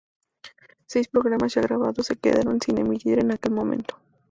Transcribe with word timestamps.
Seis 0.87 1.07
programas 1.09 1.53
ya 1.53 1.61
grabados 1.61 2.07
se 2.07 2.15
quedaron 2.15 2.59
sin 2.59 2.79
emitir 2.79 3.19
en 3.19 3.33
aquel 3.33 3.51
momento. 3.51 3.99